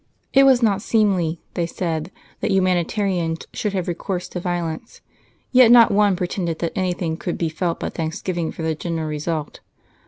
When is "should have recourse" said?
3.53-4.27